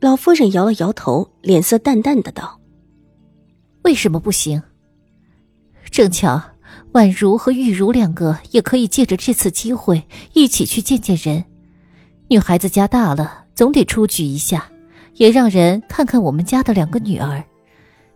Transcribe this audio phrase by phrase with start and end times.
[0.00, 2.58] 老夫人摇了摇头，脸色淡淡的道
[3.84, 4.60] ：“为什么不行？
[5.90, 6.40] 正巧
[6.92, 10.02] 婉如和玉茹两个也可以借着这次机会
[10.32, 11.44] 一起去见见人。
[12.28, 14.70] 女孩子家大了，总得出去一下，
[15.16, 17.44] 也让人看看我们家的两个女儿。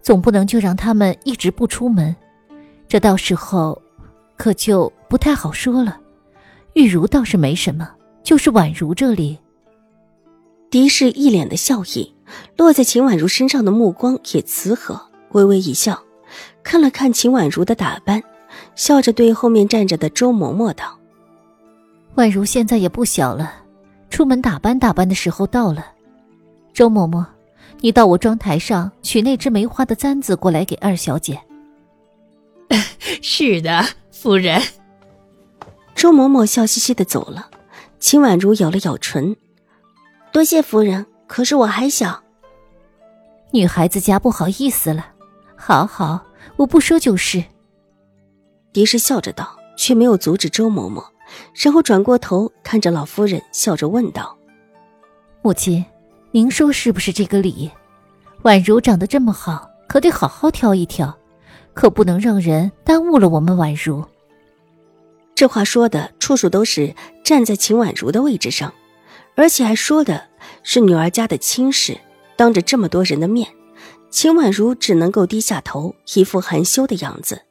[0.00, 2.16] 总不能就让他们一直不出门，
[2.88, 3.80] 这到时候
[4.38, 6.00] 可就不太好说了。
[6.72, 7.90] 玉茹倒是没什么，
[8.22, 9.38] 就是婉如这里。”
[10.74, 12.12] 狄氏一脸的笑意，
[12.56, 15.00] 落在秦婉如身上的目光也慈和，
[15.30, 16.02] 微微一笑，
[16.64, 18.20] 看了看秦婉如的打扮，
[18.74, 20.98] 笑着对后面站着的周嬷嬷道
[22.18, 23.54] ：“婉如现在也不小了，
[24.10, 25.86] 出门打扮打扮的时候到了。
[26.72, 27.24] 周嬷嬷，
[27.78, 31.40] 你到我妆台上取那只梅花的簪子过来给二小姐。
[33.22, 34.60] ”是的，夫人。
[35.94, 37.48] 周嬷嬷笑嘻嘻的走了，
[38.00, 39.36] 秦婉如咬了咬唇。
[40.34, 42.20] 多谢夫人，可是我还小。
[43.52, 45.06] 女孩子家不好意思了。
[45.54, 46.26] 好好，
[46.56, 47.40] 我不说就是。
[48.72, 51.04] 狄氏笑着道，却没有阻止周嬷嬷，
[51.54, 54.36] 然后转过头看着老夫人，笑着问道
[55.40, 55.84] ：“母亲，
[56.32, 57.70] 您说是不是这个理？
[58.42, 61.16] 宛如长得这么好，可得好好挑一挑，
[61.74, 64.04] 可不能让人耽误了我们宛如。”
[65.36, 68.74] 这话说的，处处都是站在秦婉如的位置上。
[69.36, 70.28] 而且还说的
[70.62, 71.98] 是女儿家的亲事，
[72.36, 73.48] 当着这么多人的面，
[74.10, 77.42] 秦婉如只能够低下头，一副含羞的样子，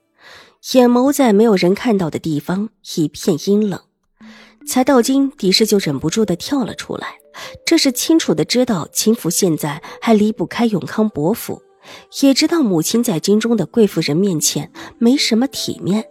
[0.73, 3.79] 眼眸在没有人看到的地方一片阴冷。
[4.65, 7.15] 才到今，狄氏就忍不住的跳了出来，
[7.65, 11.61] 这是清楚的知道秦府现在还离不开永康伯府，
[12.21, 16.05] 也知道母亲在京中的贵妇人面前没什么体面，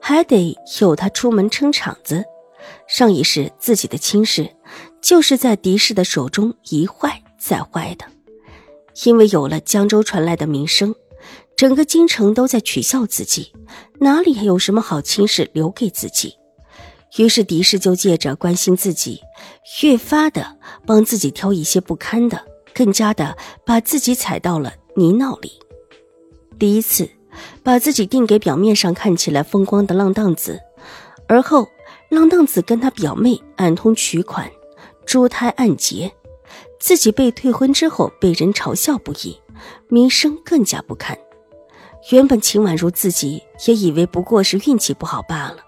[0.00, 2.24] 还得有她出门撑场子。
[2.88, 4.50] 上一世自己的亲事。
[5.02, 8.06] 就是在狄氏的手中一坏再坏的，
[9.04, 10.94] 因为有了江州传来的名声，
[11.56, 13.52] 整个京城都在取笑自己，
[13.98, 16.36] 哪里还有什么好亲事留给自己？
[17.18, 19.20] 于是狄氏就借着关心自己，
[19.82, 22.42] 越发的帮自己挑一些不堪的，
[22.72, 23.36] 更加的
[23.66, 25.52] 把自己踩到了泥淖里。
[26.58, 27.10] 第一次
[27.64, 30.60] 把自己定给表面上看起来风光的浪荡子，
[31.26, 31.68] 而后
[32.08, 34.48] 浪荡子跟他表妹暗通取款。
[35.12, 36.10] 珠胎暗结，
[36.80, 39.38] 自己被退婚之后被人嘲笑不已，
[39.88, 41.18] 名声更加不堪。
[42.12, 45.58] 原本秦婉如自己也以为不过是运气不好罢了，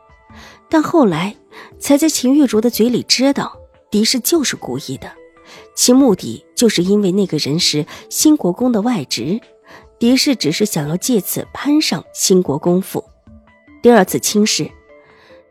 [0.70, 1.36] 但后来
[1.78, 3.54] 才在秦玉茹的嘴里知道，
[3.90, 5.12] 狄氏就是故意的，
[5.74, 9.38] 其目的就是因为那个人是新国公的外侄，
[9.98, 13.04] 狄氏只是想要借此攀上新国公府。
[13.82, 14.70] 第二次亲事，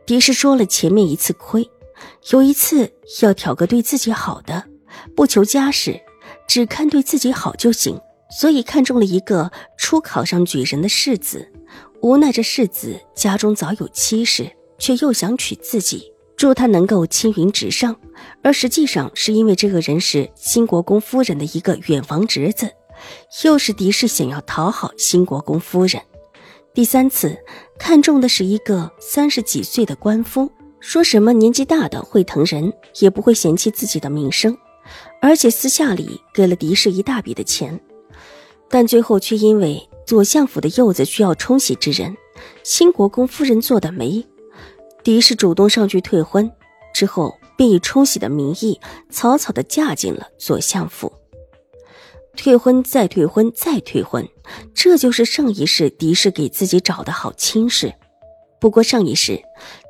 [0.03, 1.69] 狄氏说了前面一次亏。
[2.31, 2.91] 有一次
[3.21, 4.63] 要挑个对自己好的，
[5.15, 5.99] 不求家世，
[6.47, 7.99] 只看对自己好就行，
[8.39, 11.51] 所以看中了一个初考上举人的世子。
[12.01, 17.95] 无奈这世子家中早有妻室，却又想娶自己，祝他能够青云直上。
[18.41, 22.69] 而实际上是因为这个人是新国公夫人的一个远房侄子，
[23.43, 26.01] 又是狄氏想要讨好新国公夫人。
[26.73, 27.37] 第三次
[27.77, 30.51] 看中的是一个三十几岁的官夫。
[30.83, 34.55] 说什么年纪大的会疼人，也不会嫌弃自己的名声，
[35.21, 37.79] 而且私下里给了狄氏一大笔的钱，
[38.69, 42.17] 但最后却因为左相府的柚子需要冲洗之人，
[42.65, 44.27] 新国公夫人做的媒，
[45.03, 46.51] 狄氏主动上去退婚，
[46.93, 48.77] 之后便以冲洗的名义
[49.09, 51.13] 草草的嫁进了左相府。
[52.35, 54.27] 退婚再退婚再退婚，
[54.73, 57.93] 这就是上一世狄氏给自己找的好亲事。
[58.59, 59.41] 不过上一世。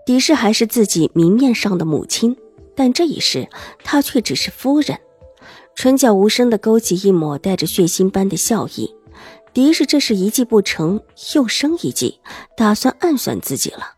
[0.06, 2.36] 狄氏还是自己明面上的母亲，
[2.76, 3.48] 但这一世
[3.84, 5.00] 她却只是夫人，
[5.76, 8.94] 唇角无声的勾起一抹带着血腥般的笑意。
[9.54, 11.00] 狄氏这是一计不成
[11.36, 12.20] 又生一计，
[12.58, 13.98] 打算暗算自己了。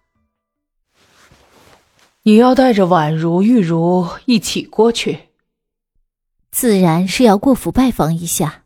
[2.23, 5.29] 你要带着宛如、玉如一起过去，
[6.51, 8.63] 自然是要过府拜访一下。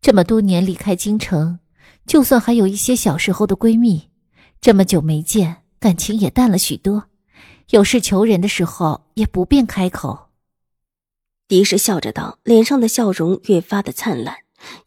[0.00, 1.58] 这么多年离开京城，
[2.06, 4.08] 就算还有一些小时候的闺蜜，
[4.60, 5.64] 这么久没见。
[5.78, 7.04] 感情也淡了许多，
[7.70, 10.28] 有事求人的时候也不便开口。
[11.48, 14.36] 狄氏笑着道，脸上的笑容越发的灿烂，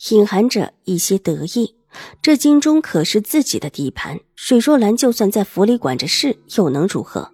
[0.09, 1.75] 隐含着一些得意。
[2.21, 7.31] 这京中可是自己的地盘，水若兰就算在府里管着事，又能如何？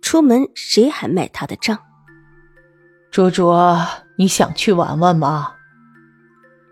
[0.00, 1.78] 出门谁还卖她的账？
[3.10, 3.84] 卓卓，
[4.16, 5.54] 你想去玩玩吗？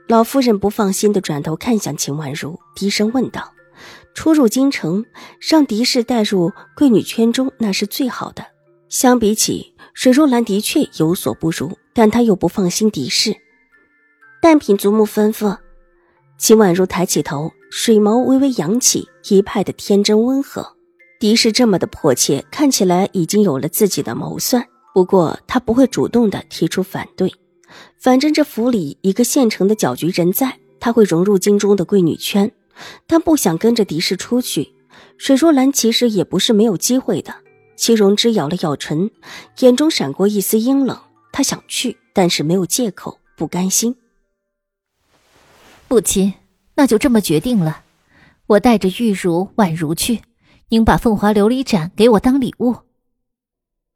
[0.09, 3.53] 老夫人不放心的转头看向秦婉如，低声问道
[4.15, 5.05] ：“初入京城，
[5.41, 8.45] 让狄氏带入贵女圈中，那是最好的。
[8.89, 13.37] 相比起水若兰，的确有所不如，但她又不放心狄氏。”
[14.41, 15.57] 但品祖母吩咐。
[16.39, 20.75] 秦婉如抬起头，水眸微微扬起，一派的天真温和。
[21.21, 24.65] 狄氏这么的迫切，看起来已经有了自己的谋算。
[24.95, 27.33] 不过他不会主动的提出反对，
[27.99, 32.51] 反正这府里一个现成的搅局人在，他会融入京中的贵女圈。
[33.07, 34.75] 但不想跟着狄氏出去，
[35.17, 37.35] 水若兰其实也不是没有机会的。
[37.77, 39.11] 戚容之咬了咬唇，
[39.61, 40.99] 眼中闪过一丝阴冷。
[41.31, 43.95] 他想去，但是没有借口，不甘心。
[45.87, 46.35] 母亲，
[46.75, 47.83] 那就这么决定了，
[48.47, 50.23] 我带着玉茹、婉如去。
[50.71, 52.77] 您把凤华琉璃盏给我当礼物。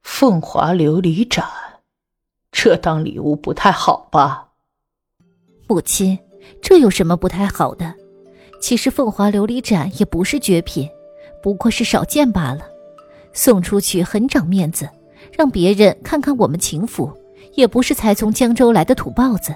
[0.02, 1.44] 凤华琉璃盏，
[2.50, 4.50] 这当礼物不太好吧？
[5.66, 6.18] 母亲，
[6.62, 7.94] 这有什么不太好的？
[8.62, 10.88] 其实凤华琉璃盏也不是绝品，
[11.42, 12.60] 不过是少见罢了。
[13.32, 14.88] 送出去很长面子，
[15.36, 17.12] 让别人看看我们秦府，
[17.54, 19.52] 也不是才从江州来的土包子。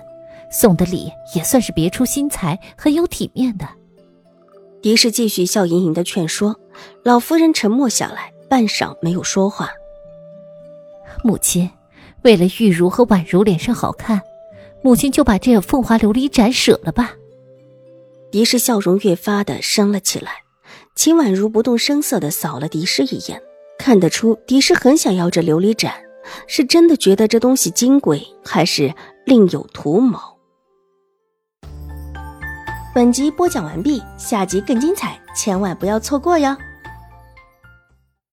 [0.50, 3.68] 送的礼也算是别出心裁，很有体面的。
[4.82, 6.56] 狄氏继续笑盈盈的劝说，
[7.04, 9.70] 老夫人沉默下来，半晌没有说话。
[11.22, 11.70] 母亲，
[12.22, 14.20] 为了玉茹和婉如脸上好看，
[14.82, 17.12] 母亲就把这凤华琉璃盏舍了吧。
[18.36, 20.30] 狄氏笑容越发的深了起来。
[20.94, 23.40] 秦婉如不动声色的扫了狄氏一眼，
[23.78, 25.94] 看得出狄氏很想要这琉璃盏，
[26.46, 28.94] 是真的觉得这东西金贵，还是
[29.24, 30.18] 另有图谋？
[32.94, 36.54] 本集播讲完毕，下集更精彩，千万不要错过哟！